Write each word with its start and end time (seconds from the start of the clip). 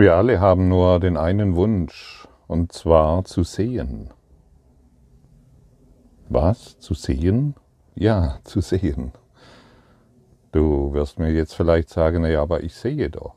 Wir 0.00 0.14
alle 0.14 0.40
haben 0.40 0.70
nur 0.70 0.98
den 0.98 1.18
einen 1.18 1.56
Wunsch, 1.56 2.26
und 2.46 2.72
zwar 2.72 3.26
zu 3.26 3.42
sehen. 3.42 4.08
Was? 6.30 6.78
Zu 6.78 6.94
sehen? 6.94 7.54
Ja, 7.96 8.38
zu 8.44 8.62
sehen. 8.62 9.12
Du 10.52 10.94
wirst 10.94 11.18
mir 11.18 11.30
jetzt 11.30 11.52
vielleicht 11.52 11.90
sagen, 11.90 12.24
ja, 12.24 12.40
aber 12.40 12.62
ich 12.62 12.74
sehe 12.74 13.10
doch. 13.10 13.34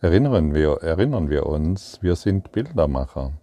Erinnern 0.00 0.52
wir, 0.52 0.78
erinnern 0.82 1.30
wir 1.30 1.46
uns, 1.46 2.02
wir 2.02 2.16
sind 2.16 2.50
Bildermacher. 2.50 3.34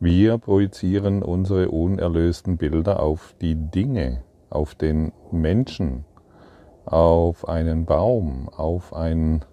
Wir 0.00 0.38
projizieren 0.38 1.22
unsere 1.22 1.68
unerlösten 1.68 2.56
Bilder 2.56 3.00
auf 3.00 3.34
die 3.38 3.54
Dinge, 3.54 4.22
auf 4.48 4.74
den 4.74 5.12
Menschen, 5.30 6.06
auf 6.86 7.46
einen 7.46 7.84
Baum, 7.84 8.48
auf 8.48 8.94
ein 8.94 9.44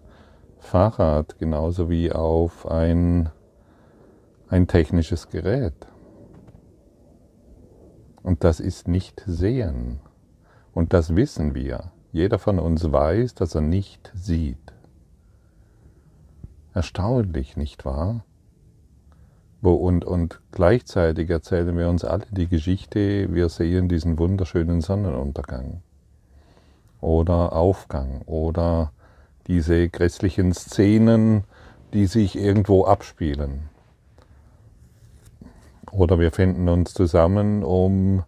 Fahrrad 0.61 1.37
genauso 1.39 1.89
wie 1.89 2.11
auf 2.11 2.65
ein, 2.65 3.29
ein 4.47 4.67
technisches 4.67 5.29
Gerät. 5.29 5.87
Und 8.23 8.43
das 8.43 8.59
ist 8.59 8.87
nicht 8.87 9.23
sehen. 9.25 9.99
Und 10.73 10.93
das 10.93 11.15
wissen 11.15 11.55
wir. 11.55 11.91
Jeder 12.13 12.39
von 12.39 12.59
uns 12.59 12.91
weiß, 12.91 13.35
dass 13.35 13.55
er 13.55 13.61
nicht 13.61 14.11
sieht. 14.13 14.73
Erstaunlich, 16.73 17.57
nicht 17.57 17.83
wahr? 17.83 18.23
Und, 19.61 20.05
und 20.05 20.41
gleichzeitig 20.51 21.29
erzählen 21.29 21.77
wir 21.77 21.89
uns 21.89 22.03
alle 22.03 22.25
die 22.31 22.47
Geschichte, 22.47 23.33
wir 23.33 23.49
sehen 23.49 23.89
diesen 23.89 24.17
wunderschönen 24.17 24.81
Sonnenuntergang 24.81 25.81
oder 26.99 27.53
Aufgang 27.53 28.21
oder 28.25 28.91
diese 29.51 29.89
grässlichen 29.89 30.53
Szenen, 30.53 31.43
die 31.91 32.05
sich 32.05 32.37
irgendwo 32.37 32.85
abspielen. 32.85 33.63
Oder 35.91 36.19
wir 36.19 36.31
finden 36.31 36.69
uns 36.69 36.93
zusammen, 36.93 37.61
um 37.65 38.23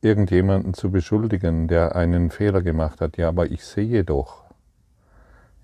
irgendjemanden 0.00 0.72
zu 0.72 0.90
beschuldigen, 0.90 1.68
der 1.68 1.96
einen 1.96 2.30
Fehler 2.30 2.62
gemacht 2.62 3.02
hat. 3.02 3.18
Ja, 3.18 3.28
aber 3.28 3.50
ich 3.50 3.62
sehe 3.62 4.04
doch. 4.04 4.44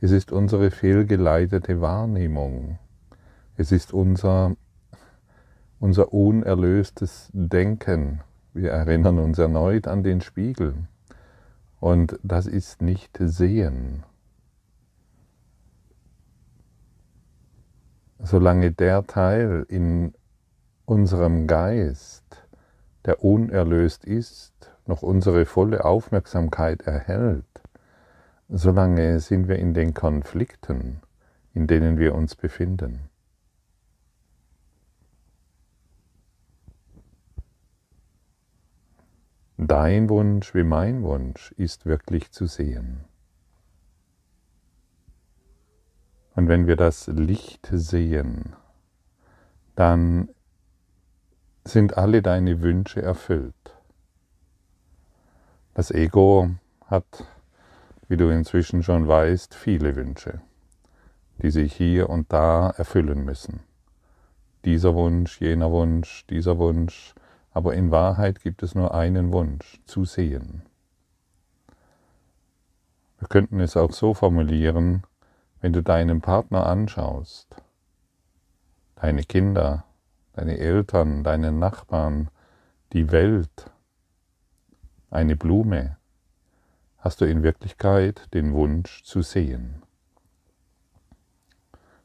Es 0.02 0.10
ist 0.10 0.32
unsere 0.32 0.70
fehlgeleitete 0.70 1.80
Wahrnehmung. 1.80 2.78
Es 3.56 3.72
ist 3.72 3.94
unser, 3.94 4.54
unser 5.80 6.12
unerlöstes 6.12 7.30
Denken. 7.32 8.20
Wir 8.52 8.72
erinnern 8.72 9.18
uns 9.18 9.38
erneut 9.38 9.88
an 9.88 10.02
den 10.02 10.20
Spiegel. 10.20 10.74
Und 11.80 12.18
das 12.22 12.46
ist 12.46 12.82
nicht 12.82 13.16
Sehen. 13.18 14.04
Solange 18.18 18.72
der 18.72 19.06
Teil 19.06 19.64
in 19.68 20.14
unserem 20.84 21.46
Geist, 21.46 22.24
der 23.04 23.24
unerlöst 23.24 24.04
ist, 24.04 24.72
noch 24.86 25.02
unsere 25.02 25.44
volle 25.44 25.84
Aufmerksamkeit 25.84 26.82
erhält, 26.82 27.44
solange 28.48 29.20
sind 29.20 29.48
wir 29.48 29.56
in 29.56 29.74
den 29.74 29.94
Konflikten, 29.94 31.00
in 31.52 31.66
denen 31.66 31.98
wir 31.98 32.14
uns 32.14 32.34
befinden. 32.34 33.08
Dein 39.60 40.08
Wunsch 40.08 40.54
wie 40.54 40.62
mein 40.62 41.02
Wunsch 41.02 41.52
ist 41.56 41.84
wirklich 41.84 42.30
zu 42.30 42.46
sehen. 42.46 43.07
Wenn 46.48 46.66
wir 46.66 46.76
das 46.76 47.08
Licht 47.08 47.68
sehen, 47.70 48.56
dann 49.74 50.30
sind 51.62 51.98
alle 51.98 52.22
deine 52.22 52.62
Wünsche 52.62 53.02
erfüllt. 53.02 53.76
Das 55.74 55.90
Ego 55.90 56.48
hat, 56.86 57.26
wie 58.08 58.16
du 58.16 58.30
inzwischen 58.30 58.82
schon 58.82 59.06
weißt, 59.06 59.54
viele 59.54 59.94
Wünsche, 59.94 60.40
die 61.42 61.50
sich 61.50 61.74
hier 61.74 62.08
und 62.08 62.32
da 62.32 62.70
erfüllen 62.70 63.26
müssen. 63.26 63.60
Dieser 64.64 64.94
Wunsch, 64.94 65.42
jener 65.42 65.70
Wunsch, 65.70 66.26
dieser 66.28 66.56
Wunsch, 66.56 67.14
aber 67.50 67.74
in 67.74 67.90
Wahrheit 67.90 68.40
gibt 68.40 68.62
es 68.62 68.74
nur 68.74 68.94
einen 68.94 69.34
Wunsch, 69.34 69.82
zu 69.84 70.06
sehen. 70.06 70.62
Wir 73.18 73.28
könnten 73.28 73.60
es 73.60 73.76
auch 73.76 73.92
so 73.92 74.14
formulieren, 74.14 75.02
wenn 75.60 75.72
du 75.72 75.82
deinen 75.82 76.20
Partner 76.20 76.66
anschaust, 76.66 77.56
deine 78.96 79.22
Kinder, 79.22 79.84
deine 80.32 80.58
Eltern, 80.58 81.24
deinen 81.24 81.58
Nachbarn, 81.58 82.30
die 82.92 83.10
Welt, 83.10 83.70
eine 85.10 85.36
Blume, 85.36 85.96
hast 86.98 87.20
du 87.20 87.24
in 87.24 87.42
Wirklichkeit 87.42 88.32
den 88.34 88.52
Wunsch 88.54 89.02
zu 89.04 89.22
sehen. 89.22 89.82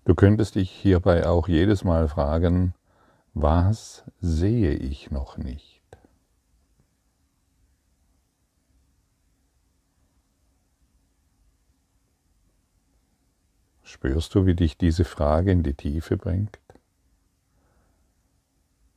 Du 0.05 0.15
könntest 0.15 0.55
dich 0.55 0.69
hierbei 0.69 1.25
auch 1.25 1.47
jedes 1.47 1.83
Mal 1.83 2.07
fragen, 2.07 2.73
was 3.33 4.03
sehe 4.19 4.73
ich 4.73 5.11
noch 5.11 5.37
nicht? 5.37 5.72
Spürst 13.93 14.33
du, 14.33 14.47
wie 14.47 14.55
dich 14.55 14.75
diese 14.75 15.05
Frage 15.05 15.51
in 15.51 15.61
die 15.61 15.75
Tiefe 15.75 16.17
bringt? 16.17 16.59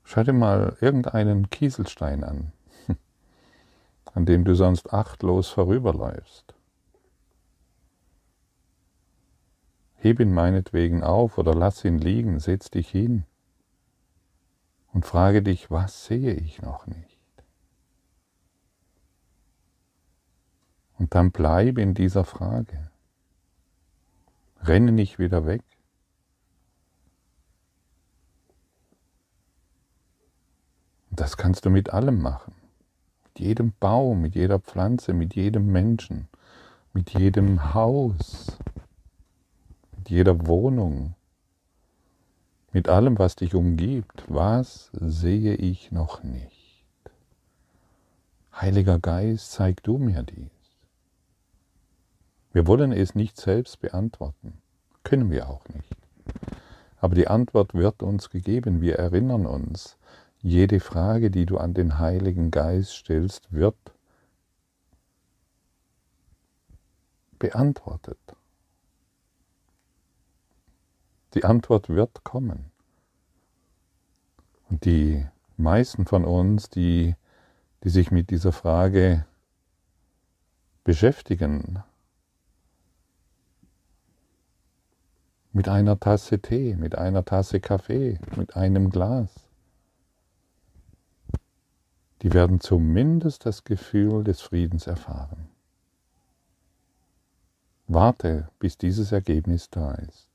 Schau 0.05 0.23
dir 0.23 0.33
mal 0.33 0.75
irgendeinen 0.81 1.51
Kieselstein 1.51 2.25
an, 2.25 2.53
an 4.15 4.25
dem 4.25 4.45
du 4.45 4.55
sonst 4.55 4.95
achtlos 4.95 5.51
vorüberläufst. 5.51 6.55
Heb 9.97 10.19
ihn 10.19 10.33
meinetwegen 10.33 11.03
auf 11.03 11.37
oder 11.37 11.55
lass 11.55 11.85
ihn 11.85 11.99
liegen, 11.99 12.41
setz 12.41 12.71
dich 12.71 12.89
hin 12.89 13.27
und 14.95 15.05
frage 15.05 15.43
dich, 15.43 15.71
was 15.71 16.07
sehe 16.07 16.33
ich 16.33 16.63
noch 16.63 16.87
nicht? 16.87 17.21
Und 20.99 21.15
dann 21.15 21.33
bleib 21.33 21.77
in 21.77 21.93
dieser 21.93 22.25
Frage. 22.25 22.91
Renne 24.67 24.93
nicht 24.93 25.19
wieder 25.19 25.47
weg. 25.47 25.63
Das 31.11 31.37
kannst 31.37 31.65
du 31.65 31.71
mit 31.71 31.91
allem 31.91 32.21
machen. 32.21 32.55
Mit 33.25 33.41
jedem 33.41 33.73
Baum, 33.81 34.23
mit 34.23 34.35
jeder 34.35 34.59
Pflanze, 34.59 35.13
mit 35.13 35.35
jedem 35.35 35.73
Menschen, 35.73 36.29
mit 36.93 37.11
jedem 37.11 37.75
Haus, 37.75 38.59
mit 39.97 40.11
jeder 40.11 40.47
Wohnung, 40.47 41.15
mit 42.73 42.89
allem, 42.89 43.19
was 43.19 43.37
dich 43.37 43.55
umgibt. 43.55 44.25
Was 44.29 44.91
sehe 44.93 45.55
ich 45.55 45.93
noch 45.93 46.23
nicht? 46.23 46.85
Heiliger 48.53 48.99
Geist, 48.99 49.53
zeig 49.53 49.83
du 49.83 49.97
mir 49.97 50.23
dies. 50.23 50.56
Wir 52.57 52.67
wollen 52.67 52.91
es 52.91 53.15
nicht 53.15 53.37
selbst 53.37 53.81
beantworten, 53.81 54.55
können 55.05 55.31
wir 55.31 55.51
auch 55.51 55.69
nicht. 55.69 55.95
Aber 56.97 57.15
die 57.15 57.29
Antwort 57.29 57.75
wird 57.75 58.03
uns 58.03 58.31
gegeben. 58.31 58.81
Wir 58.81 58.95
erinnern 58.95 59.45
uns, 59.45 59.99
jede 60.41 60.81
Frage, 60.81 61.31
die 61.31 61.45
du 61.45 61.59
an 61.59 61.75
den 61.75 61.99
Heiligen 61.99 62.51
Geist 62.51 62.93
stellst, 62.93 63.53
wird 63.53 63.77
beantwortet. 67.39 68.17
Die 71.35 71.45
Antwort 71.45 71.91
wird 71.91 72.25
kommen. 72.25 72.71
Und 74.71 74.87
die 74.87 75.27
meisten 75.59 76.07
von 76.07 76.25
uns, 76.25 76.71
die, 76.71 77.17
die 77.85 77.91
sich 77.91 78.11
mit 78.11 78.31
dieser 78.31 78.53
Frage 78.53 79.27
beschäftigen, 80.85 81.83
mit 85.57 85.71
einer 85.71 85.99
Tasse 85.99 86.39
Tee, 86.39 86.77
mit 86.77 86.99
einer 86.99 87.25
Tasse 87.25 87.61
Kaffee, 87.61 88.19
mit 88.37 88.57
einem 88.57 88.91
Glas. 88.91 89.31
Die 92.21 92.35
werden 92.35 92.61
zumindest 92.61 93.47
das 93.47 93.65
Gefühl 93.65 94.23
des 94.23 94.43
Friedens 94.43 94.87
erfahren. 94.87 95.49
Warte, 97.87 98.51
bis 98.59 98.77
dieses 98.77 99.13
Ergebnis 99.13 99.71
da 99.71 99.95
ist. 99.95 100.29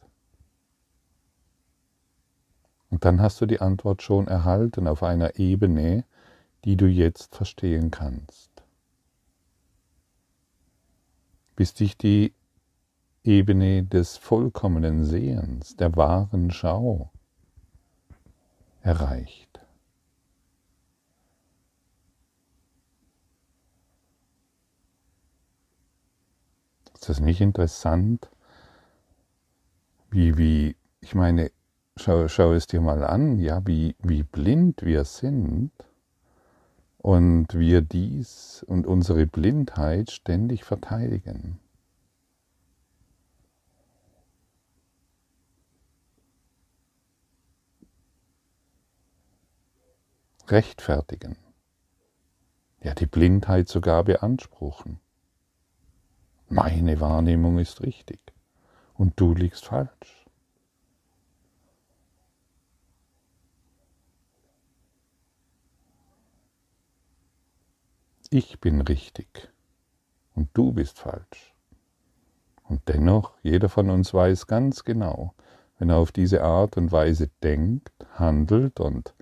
Und 2.89 3.05
dann 3.05 3.21
hast 3.21 3.39
du 3.41 3.45
die 3.45 3.61
Antwort 3.61 4.01
schon 4.01 4.27
erhalten 4.27 4.87
auf 4.87 5.03
einer 5.03 5.37
Ebene, 5.37 6.03
die 6.65 6.77
du 6.77 6.87
jetzt 6.87 7.35
verstehen 7.35 7.91
kannst. 7.91 8.49
Bis 11.55 11.75
dich 11.75 11.95
die 11.95 12.33
Ebene 13.23 13.83
des 13.83 14.17
vollkommenen 14.17 15.05
Sehens, 15.05 15.75
der 15.75 15.95
wahren 15.95 16.49
Schau 16.51 17.11
erreicht. 18.81 19.59
Ist 26.95 27.09
das 27.09 27.19
nicht 27.19 27.41
interessant? 27.41 28.29
Wie, 30.09 30.37
wie, 30.37 30.75
ich 30.99 31.15
meine, 31.15 31.51
schau, 31.97 32.27
schau 32.27 32.53
es 32.53 32.67
dir 32.67 32.81
mal 32.81 33.03
an, 33.03 33.39
ja, 33.39 33.65
wie, 33.65 33.95
wie 33.99 34.23
blind 34.23 34.83
wir 34.83 35.05
sind 35.05 35.71
und 36.97 37.53
wir 37.53 37.81
dies 37.81 38.63
und 38.67 38.85
unsere 38.85 39.25
Blindheit 39.25 40.11
ständig 40.11 40.63
verteidigen. 40.63 41.60
Rechtfertigen. 50.51 51.37
Ja, 52.83 52.93
die 52.93 53.05
Blindheit 53.05 53.69
sogar 53.69 54.03
beanspruchen. 54.03 54.99
Meine 56.49 56.99
Wahrnehmung 56.99 57.57
ist 57.57 57.81
richtig 57.81 58.19
und 58.95 59.17
du 59.17 59.33
liegst 59.33 59.65
falsch. 59.65 60.25
Ich 68.29 68.59
bin 68.59 68.81
richtig 68.81 69.49
und 70.35 70.49
du 70.53 70.73
bist 70.73 70.99
falsch. 70.99 71.53
Und 72.67 72.81
dennoch, 72.89 73.37
jeder 73.41 73.69
von 73.69 73.89
uns 73.89 74.13
weiß 74.13 74.47
ganz 74.47 74.83
genau, 74.83 75.33
wenn 75.79 75.89
er 75.89 75.97
auf 75.97 76.11
diese 76.11 76.43
Art 76.43 76.75
und 76.75 76.91
Weise 76.91 77.29
denkt, 77.41 77.93
handelt 78.15 78.81
und 78.81 79.13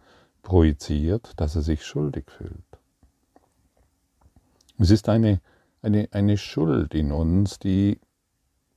projiziert, 0.50 1.34
dass 1.38 1.56
er 1.56 1.62
sich 1.62 1.86
schuldig 1.86 2.26
fühlt. 2.32 2.80
Es 4.80 4.90
ist 4.90 5.08
eine, 5.08 5.42
eine, 5.84 6.10
eine 6.12 6.38
Schuld 6.38 6.96
in 6.96 7.12
uns, 7.12 7.60
die 7.60 8.00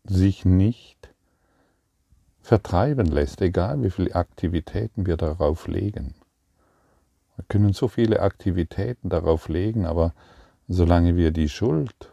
sich 0.04 0.44
nicht 0.44 1.08
vertreiben 2.42 3.06
lässt, 3.06 3.40
egal 3.40 3.82
wie 3.82 3.88
viele 3.88 4.14
Aktivitäten 4.14 5.06
wir 5.06 5.16
darauf 5.16 5.66
legen. 5.66 6.14
Wir 7.36 7.46
können 7.48 7.72
so 7.72 7.88
viele 7.88 8.20
Aktivitäten 8.20 9.08
darauf 9.08 9.48
legen, 9.48 9.86
aber 9.86 10.12
solange 10.69 11.16
wir 11.16 11.30
die 11.30 11.48
Schuld, 11.48 12.12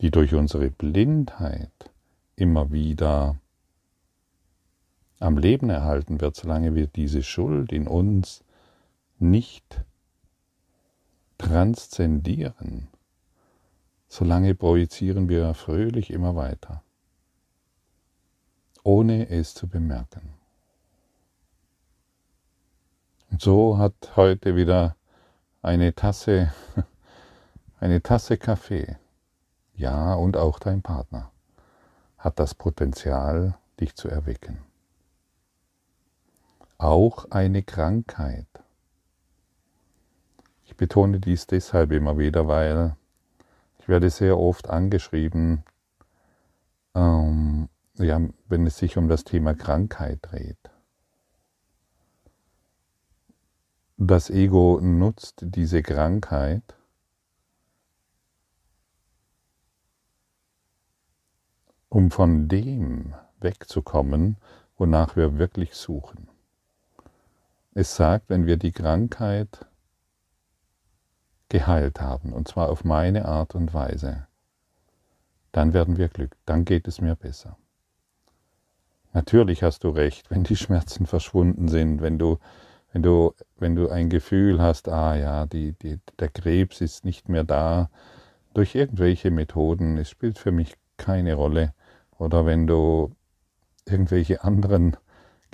die 0.00 0.10
durch 0.10 0.34
unsere 0.34 0.70
Blindheit 0.70 1.90
immer 2.34 2.72
wieder 2.72 3.36
am 5.20 5.38
Leben 5.38 5.70
erhalten 5.70 6.20
wird, 6.20 6.36
solange 6.36 6.74
wir 6.74 6.86
diese 6.86 7.22
Schuld 7.22 7.72
in 7.72 7.86
uns 7.86 8.44
nicht 9.18 9.82
transzendieren, 11.38 12.88
solange 14.08 14.54
projizieren 14.54 15.28
wir 15.28 15.54
fröhlich 15.54 16.10
immer 16.10 16.36
weiter, 16.36 16.82
ohne 18.82 19.28
es 19.28 19.54
zu 19.54 19.68
bemerken. 19.68 20.34
Und 23.30 23.40
so 23.40 23.78
hat 23.78 24.12
heute 24.16 24.56
wieder 24.56 24.96
eine 25.62 25.94
Tasse, 25.94 26.52
eine 27.80 28.02
Tasse 28.02 28.36
Kaffee, 28.36 28.96
ja, 29.74 30.14
und 30.14 30.36
auch 30.36 30.58
dein 30.58 30.82
Partner, 30.82 31.32
hat 32.18 32.38
das 32.38 32.54
Potenzial, 32.54 33.58
dich 33.80 33.96
zu 33.96 34.08
erwecken 34.08 34.58
auch 36.78 37.30
eine 37.30 37.62
Krankheit. 37.62 38.46
Ich 40.64 40.76
betone 40.76 41.20
dies 41.20 41.46
deshalb 41.46 41.92
immer 41.92 42.18
wieder, 42.18 42.48
weil 42.48 42.96
ich 43.78 43.88
werde 43.88 44.10
sehr 44.10 44.38
oft 44.38 44.70
angeschrieben, 44.70 45.62
ähm, 46.94 47.68
ja, 47.96 48.20
wenn 48.48 48.66
es 48.66 48.78
sich 48.78 48.96
um 48.96 49.08
das 49.08 49.24
Thema 49.24 49.54
Krankheit 49.54 50.18
dreht. 50.22 50.58
Das 53.96 54.30
Ego 54.30 54.80
nutzt 54.82 55.44
diese 55.46 55.82
Krankheit, 55.82 56.62
um 61.88 62.10
von 62.10 62.48
dem 62.48 63.14
wegzukommen, 63.38 64.36
wonach 64.76 65.14
wir 65.14 65.38
wirklich 65.38 65.74
suchen. 65.74 66.33
Es 67.76 67.96
sagt, 67.96 68.30
wenn 68.30 68.46
wir 68.46 68.56
die 68.56 68.70
Krankheit 68.70 69.66
geheilt 71.48 72.00
haben, 72.00 72.32
und 72.32 72.46
zwar 72.46 72.70
auf 72.70 72.84
meine 72.84 73.24
Art 73.24 73.56
und 73.56 73.74
Weise, 73.74 74.28
dann 75.50 75.72
werden 75.72 75.96
wir 75.96 76.08
Glück, 76.08 76.36
dann 76.46 76.64
geht 76.64 76.86
es 76.86 77.00
mir 77.00 77.16
besser. 77.16 77.56
Natürlich 79.12 79.64
hast 79.64 79.82
du 79.82 79.88
recht, 79.88 80.30
wenn 80.30 80.44
die 80.44 80.54
Schmerzen 80.54 81.06
verschwunden 81.06 81.66
sind, 81.66 82.00
wenn 82.00 82.16
du, 82.16 82.38
wenn 82.92 83.02
du, 83.02 83.34
wenn 83.58 83.74
du 83.74 83.88
ein 83.88 84.08
Gefühl 84.08 84.62
hast, 84.62 84.88
ah 84.88 85.16
ja, 85.16 85.46
die, 85.46 85.72
die, 85.72 85.98
der 86.20 86.28
Krebs 86.28 86.80
ist 86.80 87.04
nicht 87.04 87.28
mehr 87.28 87.42
da, 87.42 87.90
durch 88.54 88.76
irgendwelche 88.76 89.32
Methoden, 89.32 89.98
es 89.98 90.10
spielt 90.10 90.38
für 90.38 90.52
mich 90.52 90.74
keine 90.96 91.34
Rolle, 91.34 91.74
oder 92.18 92.46
wenn 92.46 92.68
du 92.68 93.16
irgendwelche 93.84 94.44
anderen 94.44 94.96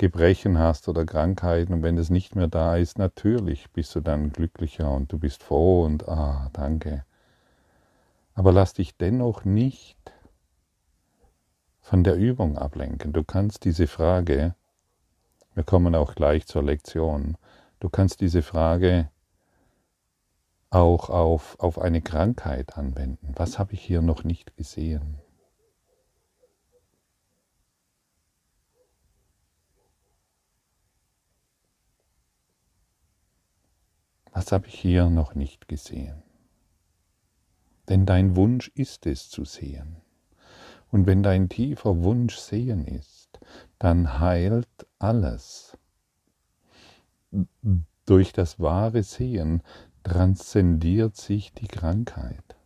Gebrechen 0.00 0.58
hast 0.58 0.88
oder 0.88 1.04
Krankheiten 1.04 1.74
und 1.74 1.82
wenn 1.82 1.98
es 1.98 2.08
nicht 2.08 2.34
mehr 2.34 2.48
da 2.48 2.74
ist, 2.76 2.96
natürlich 2.96 3.70
bist 3.70 3.94
du 3.94 4.00
dann 4.00 4.32
glücklicher 4.32 4.90
und 4.90 5.12
du 5.12 5.18
bist 5.18 5.42
froh 5.42 5.84
und 5.84 6.08
ah, 6.08 6.48
danke. 6.54 7.04
Aber 8.32 8.50
lass 8.50 8.72
dich 8.72 8.96
dennoch 8.96 9.44
nicht 9.44 9.98
von 11.82 12.02
der 12.02 12.16
Übung 12.16 12.56
ablenken. 12.56 13.12
Du 13.12 13.22
kannst 13.24 13.66
diese 13.66 13.86
Frage, 13.86 14.54
wir 15.52 15.64
kommen 15.64 15.94
auch 15.94 16.14
gleich 16.14 16.46
zur 16.46 16.62
Lektion, 16.62 17.36
du 17.78 17.90
kannst 17.90 18.22
diese 18.22 18.40
Frage 18.40 19.10
auch 20.70 21.10
auf, 21.10 21.60
auf 21.60 21.78
eine 21.78 22.00
Krankheit 22.00 22.78
anwenden. 22.78 23.34
Was 23.36 23.58
habe 23.58 23.74
ich 23.74 23.82
hier 23.82 24.00
noch 24.00 24.24
nicht 24.24 24.56
gesehen? 24.56 25.18
Was 34.40 34.52
habe 34.52 34.68
ich 34.68 34.74
hier 34.80 35.10
noch 35.10 35.34
nicht 35.34 35.68
gesehen? 35.68 36.22
Denn 37.90 38.06
dein 38.06 38.36
Wunsch 38.36 38.68
ist 38.74 39.04
es 39.04 39.28
zu 39.28 39.44
sehen. 39.44 39.96
Und 40.90 41.06
wenn 41.06 41.22
dein 41.22 41.50
tiefer 41.50 42.02
Wunsch 42.02 42.36
sehen 42.36 42.86
ist, 42.86 43.38
dann 43.78 44.18
heilt 44.18 44.86
alles. 44.98 45.76
Durch 48.06 48.32
das 48.32 48.58
wahre 48.58 49.02
Sehen 49.02 49.62
transzendiert 50.04 51.18
sich 51.18 51.52
die 51.52 51.68
Krankheit. 51.68 52.56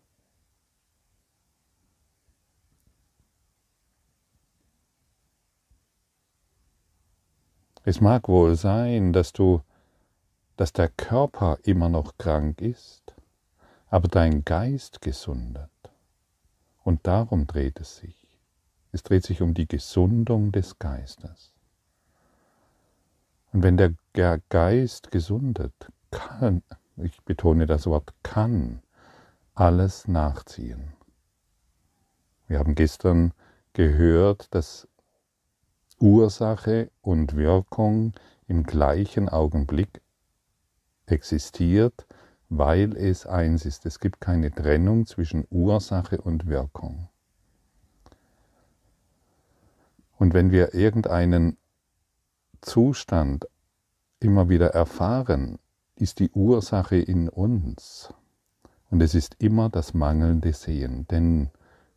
Es 7.82 8.00
mag 8.00 8.28
wohl 8.28 8.54
sein, 8.54 9.12
dass 9.12 9.32
du 9.32 9.60
dass 10.56 10.72
der 10.72 10.88
Körper 10.88 11.58
immer 11.62 11.88
noch 11.88 12.16
krank 12.18 12.60
ist, 12.60 13.14
aber 13.88 14.08
dein 14.08 14.44
Geist 14.44 15.00
gesundet. 15.00 15.70
Und 16.82 17.06
darum 17.06 17.46
dreht 17.46 17.80
es 17.80 17.96
sich. 17.96 18.26
Es 18.92 19.02
dreht 19.02 19.24
sich 19.24 19.42
um 19.42 19.54
die 19.54 19.66
Gesundung 19.66 20.52
des 20.52 20.78
Geistes. 20.78 21.52
Und 23.52 23.62
wenn 23.62 23.76
der 23.76 23.94
Geist 24.48 25.10
gesundet, 25.10 25.74
kann, 26.10 26.62
ich 26.96 27.22
betone 27.22 27.66
das 27.66 27.86
Wort 27.86 28.12
kann, 28.22 28.82
alles 29.54 30.06
nachziehen. 30.06 30.92
Wir 32.46 32.58
haben 32.58 32.74
gestern 32.74 33.32
gehört, 33.72 34.54
dass 34.54 34.86
Ursache 35.98 36.90
und 37.00 37.36
Wirkung 37.36 38.12
im 38.46 38.64
gleichen 38.64 39.28
Augenblick 39.28 40.02
existiert, 41.06 42.06
weil 42.48 42.96
es 42.96 43.26
eins 43.26 43.64
ist. 43.64 43.86
Es 43.86 44.00
gibt 44.00 44.20
keine 44.20 44.50
Trennung 44.52 45.06
zwischen 45.06 45.46
Ursache 45.50 46.20
und 46.20 46.46
Wirkung. 46.46 47.08
Und 50.16 50.34
wenn 50.34 50.50
wir 50.50 50.74
irgendeinen 50.74 51.56
Zustand 52.60 53.46
immer 54.20 54.48
wieder 54.48 54.68
erfahren, 54.68 55.58
ist 55.96 56.18
die 56.18 56.30
Ursache 56.30 56.96
in 56.96 57.28
uns. 57.28 58.12
Und 58.90 59.02
es 59.02 59.14
ist 59.14 59.36
immer 59.38 59.68
das 59.68 59.92
mangelnde 59.92 60.52
Sehen, 60.52 61.06
denn 61.08 61.50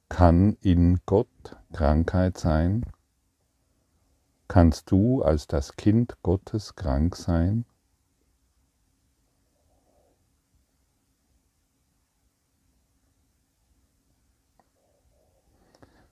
kann 0.09 0.57
in 0.61 0.99
Gott 1.05 1.57
Krankheit 1.73 2.37
sein? 2.37 2.85
Kannst 4.47 4.89
du 4.91 5.21
als 5.21 5.47
das 5.47 5.75
Kind 5.75 6.17
Gottes 6.23 6.75
krank 6.75 7.15
sein? 7.15 7.65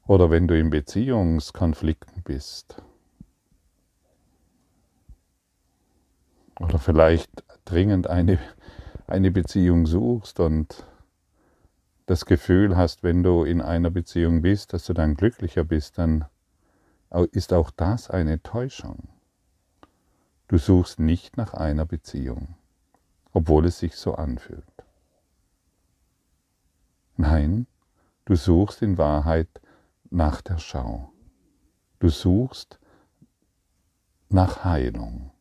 Oder 0.07 0.29
wenn 0.29 0.47
du 0.47 0.57
in 0.57 0.69
Beziehungskonflikten 0.69 2.21
bist. 2.23 2.81
Oder 6.59 6.77
vielleicht 6.77 7.31
dringend 7.65 8.07
eine, 8.07 8.39
eine 9.07 9.31
Beziehung 9.31 9.87
suchst 9.87 10.39
und 10.39 10.85
das 12.05 12.25
Gefühl 12.25 12.77
hast, 12.77 13.01
wenn 13.01 13.23
du 13.23 13.43
in 13.43 13.61
einer 13.61 13.89
Beziehung 13.89 14.43
bist, 14.43 14.73
dass 14.73 14.85
du 14.85 14.93
dann 14.93 15.15
glücklicher 15.15 15.63
bist, 15.63 15.97
dann 15.97 16.25
ist 17.31 17.51
auch 17.51 17.71
das 17.71 18.09
eine 18.09 18.41
Täuschung. 18.43 19.09
Du 20.47 20.59
suchst 20.59 20.99
nicht 20.99 21.37
nach 21.37 21.55
einer 21.55 21.85
Beziehung, 21.85 22.55
obwohl 23.33 23.65
es 23.65 23.79
sich 23.79 23.95
so 23.95 24.13
anfühlt. 24.13 24.63
Nein, 27.17 27.65
du 28.25 28.35
suchst 28.35 28.83
in 28.83 28.99
Wahrheit 28.99 29.49
nach 30.09 30.41
der 30.41 30.57
Schau. 30.57 31.11
Du 31.99 32.09
suchst 32.09 32.79
nach 34.29 34.63
Heilung. 34.63 35.31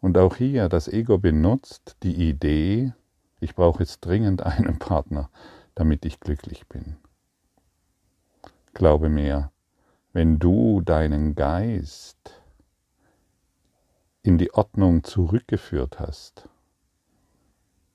Und 0.00 0.16
auch 0.16 0.36
hier, 0.36 0.68
das 0.68 0.88
Ego 0.88 1.18
benutzt 1.18 1.96
die 2.02 2.28
Idee, 2.28 2.92
ich 3.40 3.54
brauche 3.54 3.80
jetzt 3.80 4.00
dringend 4.00 4.42
einen 4.42 4.78
Partner, 4.78 5.30
damit 5.74 6.04
ich 6.04 6.20
glücklich 6.20 6.66
bin. 6.68 6.96
Glaube 8.72 9.08
mir, 9.08 9.50
wenn 10.12 10.38
du 10.38 10.80
deinen 10.80 11.34
Geist 11.34 12.42
in 14.22 14.38
die 14.38 14.52
Ordnung 14.52 15.04
zurückgeführt 15.04 15.98
hast, 15.98 16.48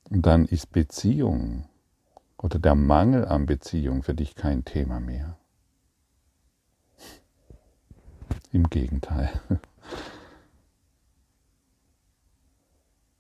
dann 0.10 0.46
ist 0.46 0.72
Beziehung 0.72 1.68
oder 2.38 2.60
der 2.60 2.76
Mangel 2.76 3.26
an 3.26 3.46
Beziehung 3.46 4.04
für 4.04 4.14
dich 4.14 4.36
kein 4.36 4.66
Thema 4.66 5.00
mehr. 5.00 5.38
Im 8.52 8.70
Gegenteil. 8.70 9.30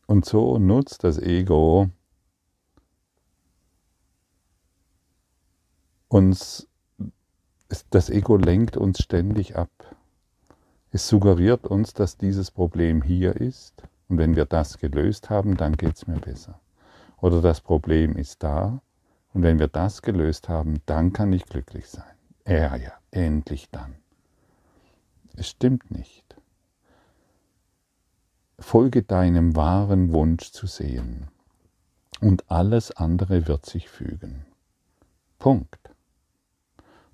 Und 0.07 0.25
so 0.25 0.60
nutzt 0.60 1.03
das 1.03 1.17
Ego 1.17 1.89
uns, 6.07 6.67
das 7.89 8.10
Ego 8.10 8.38
lenkt 8.38 8.77
uns 8.77 9.00
ständig 9.00 9.57
ab. 9.57 9.69
Es 10.91 11.07
suggeriert 11.07 11.67
uns, 11.67 11.93
dass 11.93 12.17
dieses 12.17 12.51
Problem 12.51 13.01
hier 13.01 13.36
ist 13.36 13.84
und 14.07 14.17
wenn 14.17 14.36
wir 14.36 14.45
das 14.45 14.77
gelöst 14.77 15.29
haben, 15.29 15.57
dann 15.57 15.75
geht 15.75 15.95
es 15.95 16.07
mir 16.07 16.19
besser. 16.19 16.62
Oder 17.17 17.41
das 17.41 17.60
Problem 17.60 18.15
ist 18.15 18.43
da 18.43 18.81
und 19.35 19.43
wenn 19.43 19.59
wir 19.59 19.67
das 19.67 20.01
gelöst 20.01 20.47
haben, 20.47 20.81
dann 20.85 21.11
kann 21.11 21.33
ich 21.33 21.45
glücklich 21.45 21.89
sein. 21.89 22.15
Ja, 22.47 22.77
ja, 22.77 22.93
endlich 23.11 23.69
dann. 23.69 23.95
Es 25.35 25.49
stimmt 25.49 25.91
nicht. 25.91 26.37
Folge 28.57 29.03
deinem 29.03 29.57
wahren 29.57 30.13
Wunsch 30.13 30.51
zu 30.51 30.67
sehen 30.67 31.27
und 32.21 32.49
alles 32.49 32.91
andere 32.91 33.45
wird 33.45 33.65
sich 33.65 33.89
fügen. 33.89 34.45
Punkt 35.37 35.91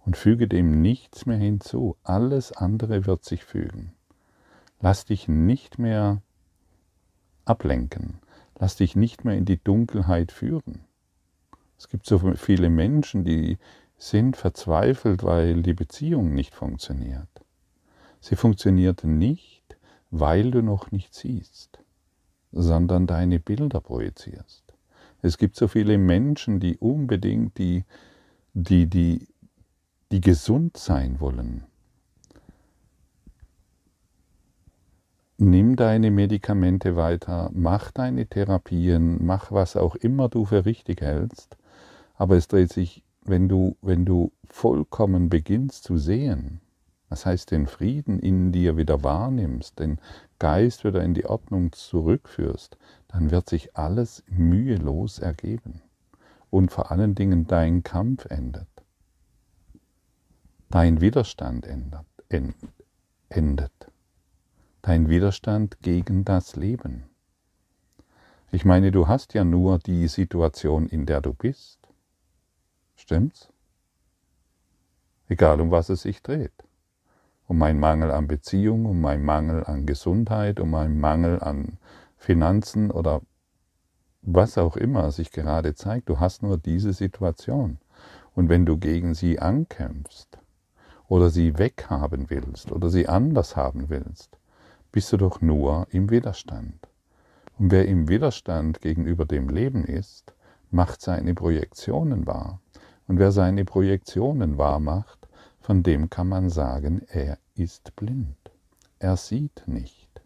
und 0.06 0.16
füge 0.16 0.48
dem 0.48 0.80
nichts 0.80 1.26
mehr 1.26 1.38
hinzu. 1.38 1.98
Alles 2.04 2.52
andere 2.52 3.08
wird 3.08 3.26
sich 3.26 3.44
fügen. 3.44 3.94
Lass 4.80 5.06
dich 5.06 5.28
nicht 5.28 5.80
mehr 5.80 6.22
ablenken. 7.46 8.20
Lass 8.60 8.76
dich 8.76 8.96
nicht 8.96 9.26
mehr 9.26 9.36
in 9.36 9.46
die 9.46 9.58
Dunkelheit 9.58 10.32
führen. 10.32 10.86
Es 11.82 11.88
gibt 11.88 12.06
so 12.06 12.20
viele 12.36 12.70
Menschen, 12.70 13.24
die 13.24 13.58
sind 13.98 14.38
verzweifelt, 14.38 15.24
weil 15.24 15.64
die 15.64 15.74
Beziehung 15.74 16.32
nicht 16.36 16.54
funktioniert. 16.54 17.28
Sie 18.20 18.36
funktioniert 18.36 19.04
nicht, 19.04 19.64
weil 20.12 20.52
du 20.52 20.62
noch 20.62 20.92
nicht 20.92 21.16
siehst, 21.16 21.80
sondern 22.52 23.08
deine 23.08 23.40
Bilder 23.40 23.82
projizierst. 23.82 24.76
Es 25.24 25.40
gibt 25.40 25.56
so 25.56 25.68
viele 25.68 25.98
Menschen, 25.98 26.60
die 26.60 26.78
unbedingt 26.78 27.58
die, 27.58 27.84
die, 28.54 28.86
die 28.86 29.28
die 30.12 30.22
gesund 30.22 30.78
sein 30.78 31.20
wollen. 31.20 31.64
Nimm 35.38 35.76
deine 35.76 36.12
Medikamente 36.12 36.96
weiter, 36.96 37.50
mach 37.56 37.90
deine 37.90 38.28
Therapien, 38.28 39.26
mach 39.26 39.52
was 39.52 39.76
auch 39.76 39.96
immer 39.96 40.30
du 40.30 40.46
für 40.46 40.66
richtig 40.66 41.02
hältst, 41.02 41.58
aber 42.22 42.38
es 42.38 42.48
dreht 42.48 42.72
sich, 42.72 43.04
wenn 43.24 43.50
du, 43.50 43.76
wenn 43.82 44.06
du 44.06 44.32
vollkommen 44.46 45.30
beginnst 45.30 45.84
zu 45.84 45.98
sehen, 45.98 46.62
das 47.10 47.26
heißt 47.26 47.52
den 47.52 47.68
Frieden 47.68 48.20
in 48.20 48.52
dir 48.52 48.78
wieder 48.78 49.04
wahrnimmst, 49.04 49.80
den 49.80 50.00
Geist 50.40 50.86
wieder 50.86 51.04
in 51.04 51.14
die 51.14 51.26
Ordnung 51.26 51.72
zurückführst, 51.72 52.78
dann 53.08 53.32
wird 53.32 53.50
sich 53.50 53.76
alles 53.76 54.24
mühelos 54.28 55.20
ergeben 55.20 55.82
und 56.50 56.72
vor 56.72 56.92
allen 56.92 57.16
Dingen 57.16 57.48
dein 57.48 57.84
Kampf 57.84 58.26
endet 58.26 58.68
dein 60.72 61.02
Widerstand 61.02 61.68
ändert, 61.68 62.06
endet. 63.30 63.92
Dein 64.82 65.10
Widerstand 65.10 65.82
gegen 65.82 66.26
das 66.26 66.56
Leben. 66.56 67.04
Ich 68.52 68.66
meine, 68.66 68.92
du 68.92 69.08
hast 69.08 69.34
ja 69.34 69.44
nur 69.44 69.80
die 69.80 70.08
Situation, 70.08 70.88
in 70.88 71.06
der 71.06 71.22
du 71.22 71.34
bist. 71.34 71.81
Stimmt's? 73.02 73.50
Egal 75.28 75.60
um 75.60 75.72
was 75.72 75.90
es 75.90 76.04
sich 76.04 76.22
dreht. 76.22 76.54
Um 77.48 77.58
meinen 77.58 77.80
Mangel 77.80 78.12
an 78.12 78.28
Beziehung, 78.28 78.86
um 78.86 79.02
meinen 79.02 79.26
Mangel 79.26 79.64
an 79.66 79.86
Gesundheit, 79.86 80.60
um 80.60 80.70
meinen 80.70 81.00
Mangel 81.00 81.42
an 81.42 81.78
Finanzen 82.18 82.92
oder 82.92 83.22
was 84.22 84.58
auch 84.58 84.78
immer 84.78 85.12
sich 85.12 85.32
gerade 85.32 85.74
zeigt. 85.74 86.10
Du 86.10 86.20
hast 86.20 86.44
nur 86.44 86.58
diese 86.58 86.94
Situation. 86.94 87.80
Und 88.36 88.50
wenn 88.50 88.66
du 88.66 88.78
gegen 88.78 89.16
sie 89.16 89.40
ankämpfst, 89.40 90.38
oder 91.12 91.30
sie 91.30 91.58
weghaben 91.58 92.30
willst 92.30 92.72
oder 92.72 92.90
sie 92.90 93.10
anders 93.10 93.58
haben 93.58 93.90
willst, 93.90 94.38
bist 94.94 95.12
du 95.12 95.18
doch 95.18 95.42
nur 95.42 95.88
im 95.90 96.10
Widerstand. 96.10 96.88
Und 97.60 97.72
wer 97.72 97.86
im 97.86 98.08
Widerstand 98.08 98.80
gegenüber 98.80 99.26
dem 99.26 99.50
Leben 99.50 99.84
ist, 99.84 100.34
macht 100.70 101.02
seine 101.02 101.34
Projektionen 101.34 102.28
wahr. 102.28 102.62
Und 103.12 103.20
wer 103.20 103.34
seine 103.34 103.66
Projektionen 103.66 104.58
wahr 104.58 104.80
macht, 104.80 105.28
von 105.60 105.84
dem 105.84 106.10
kann 106.10 106.30
man 106.30 106.50
sagen, 106.50 107.02
er 107.10 107.38
ist 107.56 107.94
blind. 107.98 108.38
Er 109.00 109.18
sieht 109.18 109.68
nicht. 109.68 110.22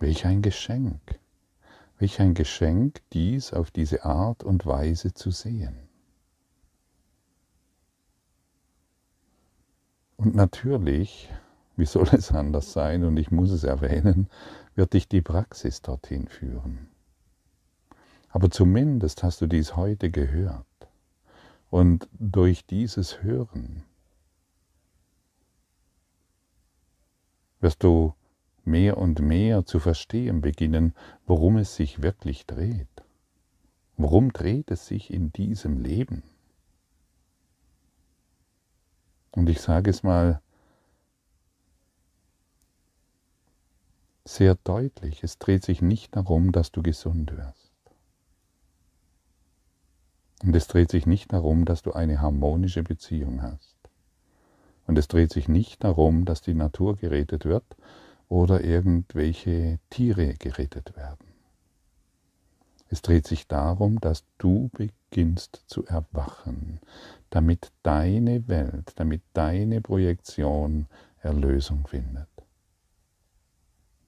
Welch 0.00 0.26
ein 0.26 0.42
Geschenk, 0.42 1.20
welch 2.00 2.20
ein 2.20 2.34
Geschenk, 2.34 3.00
dies 3.12 3.52
auf 3.52 3.70
diese 3.70 4.04
Art 4.04 4.42
und 4.42 4.66
Weise 4.66 5.14
zu 5.14 5.30
sehen. 5.30 5.91
Und 10.22 10.36
natürlich, 10.36 11.28
wie 11.74 11.84
soll 11.84 12.06
es 12.12 12.30
anders 12.30 12.72
sein, 12.72 13.02
und 13.02 13.16
ich 13.16 13.32
muss 13.32 13.50
es 13.50 13.64
erwähnen, 13.64 14.28
wird 14.76 14.92
dich 14.92 15.08
die 15.08 15.20
Praxis 15.20 15.82
dorthin 15.82 16.28
führen. 16.28 16.86
Aber 18.28 18.48
zumindest 18.48 19.24
hast 19.24 19.40
du 19.40 19.48
dies 19.48 19.74
heute 19.74 20.12
gehört. 20.12 20.64
Und 21.70 22.08
durch 22.20 22.64
dieses 22.66 23.24
Hören 23.24 23.82
wirst 27.58 27.82
du 27.82 28.14
mehr 28.64 28.98
und 28.98 29.18
mehr 29.18 29.66
zu 29.66 29.80
verstehen 29.80 30.40
beginnen, 30.40 30.94
worum 31.26 31.56
es 31.56 31.74
sich 31.74 32.00
wirklich 32.00 32.46
dreht. 32.46 32.86
Worum 33.96 34.32
dreht 34.32 34.70
es 34.70 34.86
sich 34.86 35.12
in 35.12 35.32
diesem 35.32 35.80
Leben? 35.80 36.22
Und 39.32 39.48
ich 39.48 39.60
sage 39.60 39.90
es 39.90 40.02
mal 40.02 40.40
sehr 44.24 44.54
deutlich, 44.54 45.22
es 45.24 45.38
dreht 45.38 45.64
sich 45.64 45.82
nicht 45.82 46.14
darum, 46.14 46.52
dass 46.52 46.70
du 46.70 46.82
gesund 46.82 47.36
wirst. 47.36 47.72
Und 50.42 50.54
es 50.54 50.66
dreht 50.66 50.90
sich 50.90 51.06
nicht 51.06 51.32
darum, 51.32 51.64
dass 51.64 51.82
du 51.82 51.92
eine 51.92 52.20
harmonische 52.20 52.82
Beziehung 52.82 53.42
hast. 53.42 53.76
Und 54.86 54.98
es 54.98 55.08
dreht 55.08 55.32
sich 55.32 55.48
nicht 55.48 55.84
darum, 55.84 56.24
dass 56.24 56.42
die 56.42 56.54
Natur 56.54 56.96
gerettet 56.96 57.44
wird 57.44 57.64
oder 58.28 58.62
irgendwelche 58.62 59.78
Tiere 59.90 60.34
gerettet 60.34 60.96
werden. 60.96 61.28
Es 62.88 63.00
dreht 63.00 63.26
sich 63.26 63.46
darum, 63.46 64.00
dass 64.00 64.24
du 64.38 64.68
beginnst 65.12 65.62
zu 65.66 65.84
erwachen, 65.84 66.80
damit 67.28 67.70
deine 67.82 68.48
Welt, 68.48 68.92
damit 68.96 69.20
deine 69.34 69.82
Projektion 69.82 70.86
Erlösung 71.20 71.86
findet. 71.86 72.28